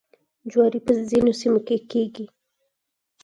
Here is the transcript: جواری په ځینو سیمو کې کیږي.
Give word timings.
جواری 0.51 0.79
په 0.85 0.91
ځینو 1.09 1.31
سیمو 1.39 1.59
کې 1.67 1.75
کیږي. 1.91 2.25